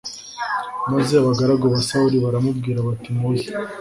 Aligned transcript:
Maze 0.93 1.11
abagaragu 1.21 1.65
ba 1.73 1.79
Sawuli 1.87 2.17
baramubwira 2.25 2.79
bati 2.87 3.09
muze 3.17 3.49